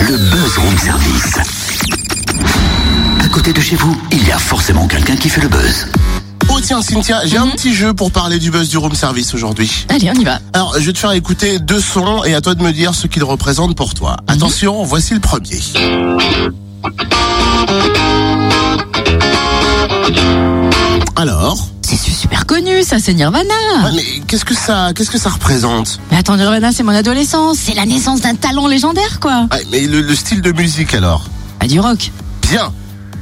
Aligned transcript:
Le 0.00 0.16
buzz 0.16 0.58
room 0.58 0.78
service. 0.78 1.38
À 3.20 3.28
côté 3.28 3.52
de 3.52 3.60
chez 3.60 3.76
vous, 3.76 4.00
il 4.12 4.26
y 4.26 4.30
a 4.30 4.38
forcément 4.38 4.86
quelqu'un 4.86 5.16
qui 5.16 5.28
fait 5.28 5.40
le 5.40 5.48
buzz. 5.48 5.86
Oh 6.50 6.60
tiens 6.62 6.82
Cynthia, 6.82 7.20
j'ai 7.26 7.36
un 7.36 7.48
petit 7.48 7.74
jeu 7.74 7.92
pour 7.92 8.12
parler 8.12 8.38
du 8.38 8.50
buzz 8.50 8.68
du 8.68 8.78
room 8.78 8.94
service 8.94 9.34
aujourd'hui. 9.34 9.86
Allez, 9.88 10.10
on 10.10 10.20
y 10.20 10.24
va. 10.24 10.38
Alors, 10.52 10.74
je 10.78 10.86
vais 10.86 10.92
te 10.92 10.98
faire 10.98 11.12
écouter 11.12 11.58
deux 11.58 11.80
sons 11.80 12.22
et 12.24 12.34
à 12.34 12.40
toi 12.40 12.54
de 12.54 12.62
me 12.62 12.72
dire 12.72 12.94
ce 12.94 13.06
qu'ils 13.06 13.24
représentent 13.24 13.76
pour 13.76 13.94
toi. 13.94 14.16
Attention, 14.28 14.82
voici 14.84 15.14
le 15.14 15.20
premier. 15.20 15.60
Ça, 22.88 22.98
c'est 22.98 23.12
Nirvana. 23.12 23.44
Ouais, 23.84 23.90
Mais 23.94 24.20
qu'est-ce 24.26 24.44
que 24.46 24.54
ça, 24.54 24.92
qu'est-ce 24.94 25.10
que 25.10 25.18
ça 25.18 25.28
représente 25.28 26.00
Mais 26.10 26.16
attends, 26.16 26.36
Nirvana, 26.36 26.72
c'est 26.72 26.82
mon 26.82 26.92
adolescence. 26.94 27.58
C'est 27.62 27.74
la 27.74 27.84
naissance 27.84 28.22
d'un 28.22 28.34
talent 28.34 28.66
légendaire, 28.66 29.20
quoi. 29.20 29.46
Ouais, 29.52 29.62
Mais 29.70 29.80
le, 29.86 30.00
le 30.00 30.14
style 30.14 30.40
de 30.40 30.52
musique 30.52 30.94
alors 30.94 31.24
Ah, 31.60 31.66
du 31.66 31.78
rock. 31.80 32.10
Bien, 32.50 32.72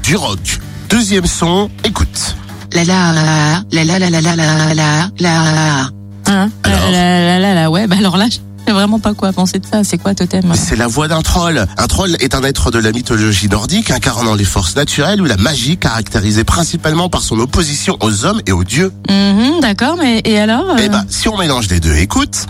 du 0.05 0.15
rock. 0.17 0.61
Deuxième 0.89 1.27
son, 1.27 1.69
écoute. 1.83 2.37
La 2.73 2.85
la 2.85 3.13
la 3.13 3.63
la 3.73 3.85
la 3.85 3.99
la 3.99 4.09
la 4.11 4.21
la 4.21 4.37
la 4.37 4.75
la 4.75 5.11
la. 5.19 5.91
Hein 6.29 6.49
Alors 6.63 6.91
la, 6.91 6.91
la, 6.93 7.27
la, 7.27 7.39
la, 7.41 7.55
la, 7.55 7.71
ouais, 7.71 7.87
bah 7.89 7.97
alors 7.99 8.17
là, 8.17 8.27
je 8.31 8.39
sais 8.67 8.73
vraiment 8.73 8.99
pas 8.99 9.15
quoi 9.15 9.33
penser 9.33 9.59
de 9.59 9.67
ça. 9.67 9.85
C'est 9.85 9.99
quoi, 9.99 10.15
Totem? 10.15 10.53
C'est 10.55 10.77
la 10.77 10.87
voix 10.87 11.09
d'un 11.09 11.23
troll. 11.23 11.67
Un 11.77 11.87
troll 11.87 12.17
est 12.21 12.35
un 12.35 12.43
être 12.43 12.71
de 12.71 12.79
la 12.79 12.93
mythologie 12.93 13.49
nordique 13.49 13.91
incarnant 13.91 14.35
les 14.35 14.45
forces 14.45 14.77
naturelles 14.77 15.21
ou 15.21 15.25
la 15.25 15.37
magie 15.37 15.77
caractérisée 15.77 16.45
principalement 16.45 17.09
par 17.09 17.23
son 17.23 17.39
opposition 17.39 17.97
aux 18.01 18.25
hommes 18.25 18.41
et 18.47 18.53
aux 18.53 18.65
dieux. 18.65 18.93
Mhm, 19.09 19.61
D'accord, 19.61 19.97
mais 19.99 20.21
et 20.25 20.39
alors 20.39 20.71
euh, 20.71 20.77
Eh 20.83 20.89
ben, 20.89 21.05
si 21.09 21.29
on 21.29 21.37
mélange 21.39 21.69
les 21.69 21.81
deux, 21.81 21.95
écoute. 21.97 22.47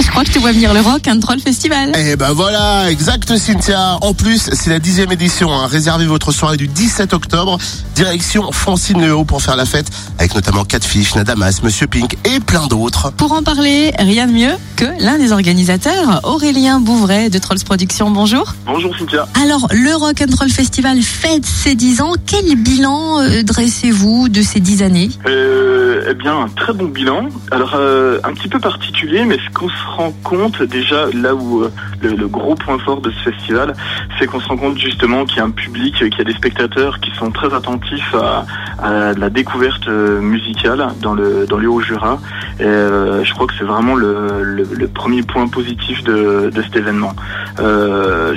Je 0.00 0.08
crois 0.12 0.24
que 0.24 0.30
te 0.30 0.38
vois 0.38 0.52
venir 0.52 0.72
le 0.74 0.80
rock, 0.80 1.06
un 1.06 1.20
troll 1.20 1.38
festival. 1.38 1.92
Eh 1.96 2.16
ben 2.16 2.32
voilà, 2.32 2.90
exact 2.90 3.36
Cynthia. 3.36 3.98
En 4.00 4.14
plus, 4.14 4.50
c'est 4.52 4.70
la 4.70 4.78
dixième 4.78 5.12
édition. 5.12 5.52
Hein. 5.52 5.66
Réservez 5.66 6.06
votre 6.06 6.32
soirée 6.32 6.56
du 6.56 6.66
17 6.66 7.12
octobre. 7.12 7.58
Direction 7.94 8.50
Francine 8.50 9.00
Léo 9.00 9.24
pour 9.24 9.42
faire 9.42 9.56
la 9.56 9.66
fête, 9.66 9.86
avec 10.18 10.34
notamment 10.34 10.64
Catfish, 10.64 11.14
Nadamas, 11.14 11.60
Monsieur 11.62 11.86
Pink 11.86 12.16
et 12.24 12.40
plein 12.40 12.66
d'autres. 12.66 13.12
Pour 13.12 13.32
en 13.32 13.42
parler, 13.42 13.92
rien 13.98 14.26
de 14.26 14.32
mieux 14.32 14.54
que 14.76 14.86
l'un 14.98 15.18
des 15.18 15.32
organisateurs, 15.32 16.20
Aurélien 16.24 16.80
Bouvray 16.80 17.28
de 17.28 17.38
Trolls 17.38 17.62
Productions. 17.64 18.10
Bonjour. 18.10 18.54
Bonjour 18.66 18.96
Cynthia. 18.98 19.28
Alors, 19.40 19.68
le 19.70 19.94
Rock 19.94 20.22
and 20.22 20.34
Roll 20.38 20.50
Festival 20.50 21.02
fête 21.02 21.44
ses 21.44 21.74
10 21.74 22.00
ans. 22.00 22.14
Quel 22.26 22.56
bilan 22.56 23.09
euh, 23.18 23.42
dressez-vous 23.42 24.28
de 24.28 24.42
ces 24.42 24.60
10 24.60 24.82
années? 24.82 25.08
Euh, 25.26 26.04
eh 26.08 26.14
bien, 26.14 26.40
un 26.40 26.48
très 26.48 26.72
bon 26.72 26.86
bilan. 26.86 27.28
Alors, 27.50 27.74
euh, 27.74 28.18
un 28.24 28.32
petit 28.32 28.48
peu 28.48 28.58
particulier, 28.58 29.24
mais 29.24 29.38
ce 29.38 29.50
qu'on 29.52 29.68
se 29.68 29.86
rend 29.96 30.12
compte 30.22 30.62
déjà, 30.62 31.06
là 31.14 31.34
où 31.34 31.64
le, 32.02 32.28
gros 32.28 32.54
point 32.54 32.78
fort 32.78 33.00
de 33.00 33.10
ce 33.10 33.30
festival, 33.30 33.74
c'est 34.18 34.26
qu'on 34.26 34.40
se 34.40 34.48
rend 34.48 34.56
compte 34.56 34.78
justement 34.78 35.24
qu'il 35.24 35.38
y 35.38 35.40
a 35.40 35.44
un 35.44 35.50
public, 35.50 35.94
qu'il 35.94 36.18
y 36.18 36.20
a 36.20 36.24
des 36.24 36.34
spectateurs 36.34 37.00
qui 37.00 37.10
sont 37.16 37.30
très 37.30 37.52
attentifs 37.54 38.14
à, 38.14 38.44
la 38.82 39.28
découverte 39.28 39.88
musicale 39.88 40.88
dans 41.02 41.12
le 41.12 41.46
dans 41.46 41.58
le 41.58 41.68
Haut-Jura. 41.68 42.18
Je 42.58 43.32
crois 43.34 43.46
que 43.46 43.52
c'est 43.58 43.64
vraiment 43.64 43.94
le, 43.94 44.88
premier 44.94 45.22
point 45.22 45.46
positif 45.48 46.02
de, 46.04 46.50
de 46.52 46.62
cet 46.62 46.76
événement. 46.76 47.12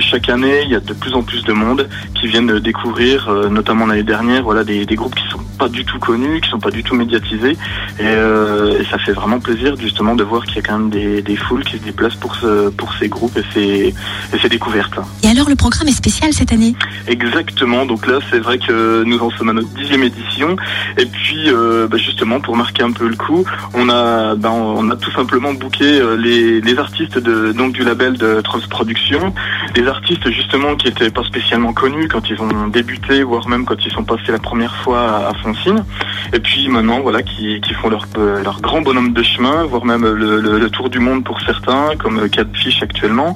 Chaque 0.00 0.28
année, 0.28 0.62
il 0.64 0.70
y 0.70 0.74
a 0.74 0.80
de 0.80 0.92
plus 0.92 1.14
en 1.14 1.22
plus 1.22 1.42
de 1.44 1.52
monde 1.52 1.88
qui 2.14 2.26
viennent 2.26 2.58
découvrir, 2.58 3.30
notamment 3.50 3.86
l'année 3.86 4.02
dernière, 4.02 4.46
voilà, 4.54 4.64
des, 4.64 4.86
des 4.86 4.94
groupes 4.94 5.14
qui 5.14 5.28
sont 5.28 5.40
pas 5.58 5.68
du 5.68 5.84
tout 5.84 5.98
connus, 5.98 6.40
qui 6.40 6.48
sont 6.48 6.60
pas 6.60 6.70
du 6.70 6.82
tout 6.84 6.94
médiatisés, 6.94 7.56
et, 7.98 8.02
euh, 8.02 8.80
et 8.80 8.84
ça 8.84 8.98
fait 8.98 9.12
vraiment 9.12 9.40
plaisir 9.40 9.74
justement 9.76 10.14
de 10.14 10.22
voir 10.22 10.44
qu'il 10.44 10.56
y 10.56 10.58
a 10.60 10.62
quand 10.62 10.78
même 10.78 10.90
des, 10.90 11.22
des 11.22 11.36
foules 11.36 11.64
qui 11.64 11.78
se 11.78 11.82
déplacent 11.82 12.20
pour 12.24 12.36
ce, 12.36 12.70
pour 12.70 12.94
ces 12.94 13.08
groupes 13.08 13.36
et 13.36 13.44
ces, 13.52 13.94
et 14.32 14.38
ces 14.40 14.48
découvertes. 14.48 14.98
Et 15.24 15.28
alors, 15.28 15.48
le 15.48 15.56
programme 15.56 15.88
est 15.88 15.92
spécial 16.04 16.32
cette 16.32 16.52
année? 16.52 16.74
Exactement. 17.08 17.84
Donc 17.84 18.06
là, 18.06 18.18
c'est 18.30 18.38
vrai 18.38 18.58
que 18.58 19.02
nous 19.04 19.18
en 19.18 19.30
sommes 19.30 19.48
à 19.48 19.52
notre 19.52 19.72
dixième 19.74 20.04
édition. 20.04 20.56
Et 20.98 21.06
puis, 21.06 21.48
euh, 21.48 21.88
bah, 21.88 21.98
justement, 21.98 22.40
pour 22.40 22.56
marquer 22.56 22.84
un 22.84 22.92
peu 22.92 23.08
le 23.08 23.16
coup, 23.16 23.44
on 23.74 23.88
a, 23.88 24.36
bah, 24.36 24.52
on 24.52 24.88
a 24.90 24.96
tout 24.96 25.12
simplement 25.12 25.52
booké 25.54 25.84
euh, 25.84 26.16
les, 26.16 26.60
les 26.60 26.78
artistes 26.78 27.18
de, 27.18 27.52
donc 27.52 27.72
du 27.72 27.82
label 27.82 28.16
de 28.16 28.40
Transproduction, 28.40 29.34
des 29.74 29.86
artistes 29.88 30.30
justement 30.30 30.76
qui 30.76 30.88
étaient 30.88 31.10
pas 31.10 31.24
spécialement 31.24 31.72
connus 31.72 32.08
quand 32.08 32.28
ils 32.30 32.40
ont 32.40 32.68
débuté, 32.68 33.22
voire 33.22 33.48
même 33.48 33.64
quand 33.64 33.84
ils 33.84 33.90
sont 33.92 34.04
passés 34.04 34.30
la 34.30 34.38
première 34.38 34.74
fois 34.76 35.28
à, 35.28 35.34
Foncine. 35.42 35.84
Et 36.32 36.38
puis 36.38 36.68
maintenant, 36.68 37.00
voilà, 37.00 37.22
qui, 37.22 37.60
font 37.82 37.88
leur, 37.88 38.06
euh, 38.18 38.42
leur 38.42 38.60
grand 38.60 38.80
bonhomme 38.82 39.12
de 39.12 39.22
chemin, 39.22 39.64
voire 39.64 39.84
même 39.84 40.06
le, 40.06 40.70
tour 40.70 40.88
du 40.88 40.98
monde 40.98 41.24
pour 41.24 41.40
certains, 41.40 41.90
comme 41.98 42.18
euh, 42.18 42.28
Catfish 42.28 42.82
actuellement. 42.82 43.34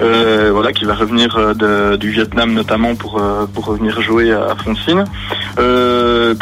Euh, 0.00 0.50
voilà, 0.52 0.72
qui 0.72 0.84
va 0.84 0.94
revenir 0.94 1.54
du 1.98 2.10
Vietnam 2.10 2.52
notamment 2.52 2.94
pour 2.94 3.20
pour 3.52 3.66
revenir 3.66 4.00
jouer 4.00 4.32
à, 4.32 4.54
Foncine. 4.56 5.04
Euh, 5.58 6.34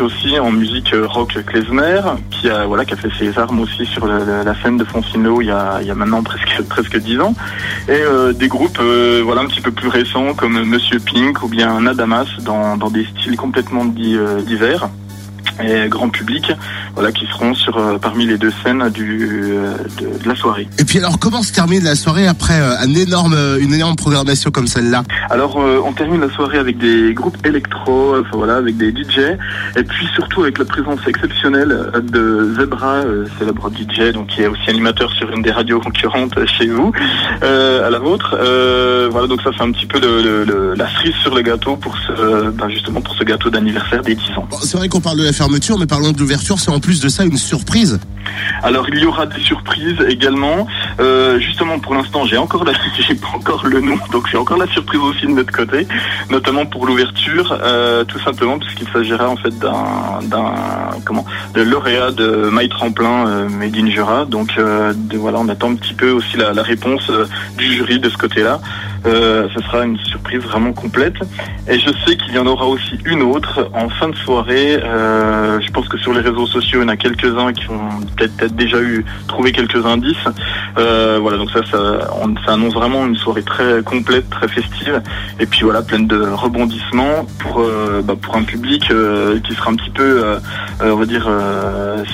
aussi 0.00 0.38
en 0.38 0.50
musique 0.50 0.94
rock 0.94 1.38
klezmer, 1.46 2.00
qui 2.30 2.48
a 2.48 2.64
voilà 2.66 2.84
qui 2.84 2.94
a 2.94 2.96
fait 2.96 3.10
ses 3.18 3.38
armes 3.38 3.60
aussi 3.60 3.84
sur 3.86 4.06
la, 4.06 4.54
scène 4.62 4.76
de 4.76 4.84
Foncino 4.84 5.40
il 5.40 5.46
y 5.46 5.50
a 5.50 5.78
il 5.80 5.86
y 5.86 5.90
a 5.90 5.94
maintenant 5.94 6.22
presque 6.22 6.62
presque 6.68 6.96
dix 6.98 7.18
ans. 7.20 7.34
Et 7.88 8.00
des 8.34 8.48
euh, 8.80 9.22
voilà 9.24 9.40
un 9.40 9.46
petit 9.46 9.62
peu 9.62 9.70
plus 9.70 9.88
récents 9.88 10.34
comme 10.34 10.62
Monsieur 10.64 10.98
Pink 11.00 11.42
ou 11.42 11.48
bien 11.48 11.80
Nadamas 11.80 12.26
dans 12.42 12.76
dans 12.76 12.90
des 12.90 13.06
styles 13.06 13.36
complètement 13.36 13.86
euh, 13.98 14.42
divers 14.42 14.90
et 15.62 15.88
grand 15.88 16.08
public, 16.08 16.52
voilà, 16.94 17.12
qui 17.12 17.26
seront 17.26 17.54
sur 17.54 17.76
euh, 17.78 17.98
parmi 17.98 18.26
les 18.26 18.38
deux 18.38 18.52
scènes 18.62 18.88
du 18.90 19.28
euh, 19.52 19.74
de, 20.00 20.22
de 20.22 20.28
la 20.28 20.34
soirée. 20.34 20.68
Et 20.78 20.84
puis 20.84 20.98
alors, 20.98 21.18
comment 21.18 21.42
se 21.42 21.52
termine 21.52 21.84
la 21.84 21.94
soirée 21.94 22.26
après 22.26 22.60
euh, 22.60 22.76
un 22.80 22.94
énorme, 22.94 23.36
une 23.60 23.72
énorme 23.74 23.96
programmation 23.96 24.50
comme 24.50 24.66
celle-là? 24.66 25.02
Alors, 25.30 25.56
on 25.56 25.92
termine 25.92 26.20
la 26.20 26.30
soirée 26.30 26.58
avec 26.58 26.78
des 26.78 27.12
groupes 27.14 27.36
électro, 27.46 28.16
enfin 28.18 28.30
voilà, 28.36 28.56
avec 28.56 28.76
des 28.76 28.90
DJ, 28.90 29.18
et 29.76 29.82
puis 29.82 30.06
surtout 30.14 30.42
avec 30.42 30.58
la 30.58 30.64
présence 30.64 31.00
exceptionnelle 31.06 31.90
de 32.12 32.54
Zebra, 32.58 33.02
célèbre 33.38 33.70
DJ, 33.70 34.12
donc 34.12 34.28
qui 34.28 34.42
est 34.42 34.46
aussi 34.46 34.68
animateur 34.68 35.10
sur 35.12 35.30
une 35.30 35.42
des 35.42 35.50
radios 35.52 35.80
concurrentes 35.80 36.34
chez 36.46 36.66
vous, 36.66 36.92
à 37.42 37.90
la 37.90 37.98
vôtre. 37.98 38.36
Voilà, 39.10 39.26
donc 39.26 39.42
ça 39.42 39.50
c'est 39.56 39.62
un 39.62 39.72
petit 39.72 39.86
peu 39.86 40.00
le, 40.00 40.22
le- 40.22 40.44
le- 40.44 40.74
la 40.74 40.88
cerise 40.90 41.14
sur 41.22 41.34
le 41.34 41.42
gâteau 41.42 41.76
pour 41.76 41.96
ce, 41.98 42.50
ben, 42.50 42.68
justement 42.68 43.00
pour 43.00 43.14
ce 43.14 43.24
gâteau 43.24 43.50
d'anniversaire 43.50 44.02
des 44.02 44.14
10 44.14 44.22
ans. 44.36 44.46
Bon, 44.50 44.56
C'est 44.62 44.76
vrai 44.76 44.88
qu'on 44.88 45.00
parle 45.00 45.18
de 45.18 45.24
la 45.24 45.32
fermeture, 45.50 45.78
mais 45.78 45.86
parlons 45.86 46.12
de 46.12 46.18
l'ouverture. 46.18 46.60
C'est 46.60 46.70
en 46.70 46.78
plus 46.78 47.00
de 47.00 47.08
ça 47.08 47.24
une 47.24 47.36
surprise. 47.36 47.98
Alors 48.62 48.86
il 48.88 48.98
y 48.98 49.04
aura 49.04 49.26
des 49.26 49.40
surprises 49.40 50.00
également. 50.08 50.66
Euh, 51.00 51.40
justement 51.40 51.78
pour 51.78 51.94
l'instant 51.94 52.24
j'ai 52.24 52.36
encore 52.36 52.64
la, 52.64 52.72
j'ai 53.08 53.14
pas 53.14 53.28
encore 53.34 53.66
le 53.66 53.80
nom, 53.80 53.98
donc 54.12 54.28
j'ai 54.30 54.36
encore 54.36 54.58
la 54.58 54.68
surprise 54.68 55.00
aussi 55.00 55.26
de 55.26 55.32
notre 55.32 55.50
côté, 55.50 55.88
notamment 56.30 56.66
pour 56.66 56.86
l'ouverture, 56.86 57.58
euh, 57.62 58.04
tout 58.04 58.20
simplement 58.20 58.58
puisqu'il 58.58 58.86
s'agira 58.92 59.28
en 59.28 59.36
fait 59.36 59.58
d'un 59.58 60.20
d'un 60.22 60.54
comment 61.04 61.24
de 61.54 61.62
lauréat 61.62 62.12
de 62.12 62.50
My 62.52 62.68
Tremplin 62.68 63.26
euh, 63.26 63.88
Jura. 63.88 64.26
Donc 64.26 64.50
euh, 64.58 64.92
voilà 65.14 65.38
on 65.40 65.48
attend 65.48 65.72
un 65.72 65.76
petit 65.76 65.94
peu 65.94 66.10
aussi 66.10 66.36
la, 66.36 66.62
réponse 66.62 67.10
du 67.56 67.72
jury 67.74 67.98
de 67.98 68.08
ce 68.08 68.16
côté-là. 68.16 68.60
Euh, 69.06 69.48
ce 69.54 69.60
sera 69.62 69.84
une 69.84 69.96
surprise 69.98 70.40
vraiment 70.42 70.72
complète. 70.72 71.14
Et 71.68 71.78
je 71.78 71.88
sais 72.06 72.16
qu'il 72.16 72.34
y 72.34 72.38
en 72.38 72.46
aura 72.46 72.66
aussi 72.66 72.98
une 73.06 73.22
autre 73.22 73.70
en 73.72 73.88
fin 73.88 74.08
de 74.08 74.16
soirée. 74.16 74.76
Euh, 74.82 75.58
je 75.60 75.70
pense 75.70 75.88
que 75.88 75.96
sur 75.98 76.12
les 76.12 76.20
réseaux 76.20 76.46
sociaux, 76.46 76.80
il 76.80 76.82
y 76.82 76.84
en 76.84 76.88
a 76.88 76.96
quelques-uns 76.96 77.52
qui 77.52 77.68
ont 77.70 77.88
peut-être 78.16 78.54
déjà 78.56 78.80
eu 78.80 79.04
trouvé 79.26 79.52
quelques 79.52 79.84
indices. 79.86 80.16
Euh, 80.78 81.18
voilà, 81.20 81.38
donc 81.38 81.50
ça, 81.50 81.60
ça, 81.70 81.78
on- 82.22 82.34
ça 82.46 82.52
annonce 82.52 82.74
vraiment 82.74 83.06
une 83.06 83.16
soirée 83.16 83.42
très 83.42 83.82
complète, 83.82 84.28
très 84.30 84.48
festive. 84.48 85.00
Et 85.38 85.46
puis 85.46 85.60
voilà, 85.62 85.82
pleine 85.82 86.06
de 86.06 86.20
rebondissements 86.20 87.26
pour 87.38 87.60
euh, 87.60 88.02
bah, 88.04 88.14
pour 88.20 88.36
un 88.36 88.42
public 88.42 88.90
euh, 88.90 89.38
qui 89.40 89.54
sera 89.54 89.70
un 89.70 89.76
petit 89.76 89.90
peu, 89.90 90.22
on 90.82 90.96
va 90.96 91.06
dire, 91.06 91.28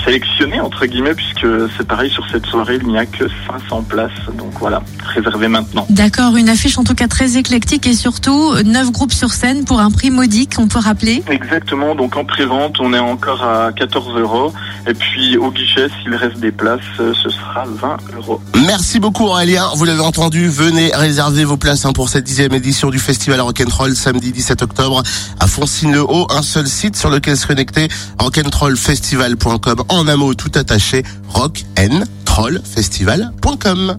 sélectionné 0.04 0.60
entre 0.60 0.86
guillemets, 0.86 1.14
puisque 1.14 1.46
c'est 1.76 1.86
pareil 1.86 2.10
sur 2.10 2.24
cette 2.30 2.46
soirée, 2.46 2.78
il 2.80 2.88
n'y 2.88 2.98
a 2.98 3.06
que 3.06 3.24
500 3.68 3.82
places. 3.88 4.10
Donc 4.38 4.52
voilà, 4.58 4.82
réservé 5.14 5.48
maintenant. 5.48 5.86
D'accord, 5.90 6.36
une 6.36 6.48
affiche 6.48 6.75
en 6.78 6.84
tout 6.84 6.94
cas 6.94 7.08
très 7.08 7.36
éclectique 7.36 7.86
et 7.86 7.94
surtout 7.94 8.54
9 8.64 8.92
groupes 8.92 9.12
sur 9.12 9.32
scène 9.32 9.64
pour 9.64 9.80
un 9.80 9.90
prix 9.90 10.10
modique, 10.10 10.54
on 10.58 10.68
peut 10.68 10.78
rappeler. 10.78 11.22
Exactement, 11.30 11.94
donc 11.94 12.16
en 12.16 12.24
pré-vente, 12.24 12.76
on 12.80 12.92
est 12.92 12.98
encore 12.98 13.42
à 13.42 13.72
14 13.72 14.18
euros. 14.18 14.52
Et 14.86 14.94
puis 14.94 15.36
au 15.36 15.50
guichet, 15.50 15.88
s'il 16.02 16.14
reste 16.14 16.38
des 16.38 16.52
places, 16.52 16.80
euh, 17.00 17.12
ce 17.22 17.30
sera 17.30 17.64
20 17.66 17.96
euros. 18.16 18.40
Merci 18.66 19.00
beaucoup 19.00 19.24
Aurélien, 19.24 19.68
vous 19.74 19.84
l'avez 19.84 20.00
entendu, 20.00 20.48
venez 20.48 20.90
réserver 20.94 21.44
vos 21.44 21.56
places 21.56 21.84
hein, 21.84 21.92
pour 21.92 22.08
cette 22.08 22.24
dixième 22.24 22.54
édition 22.54 22.90
du 22.90 22.98
Festival 22.98 23.40
Rock'n'Roll 23.40 23.94
samedi 23.96 24.32
17 24.32 24.62
octobre 24.62 25.02
à 25.40 25.46
Foncine-le-Haut, 25.46 26.26
un 26.30 26.42
seul 26.42 26.66
site 26.66 26.96
sur 26.96 27.10
lequel 27.10 27.36
se 27.36 27.46
connecter, 27.46 27.88
rock'n'rollfestival.com 28.18 29.84
en 29.88 30.08
un 30.08 30.16
mot 30.16 30.34
tout 30.34 30.50
attaché, 30.54 31.02
rock'n'trollfestival.com. 31.28 33.98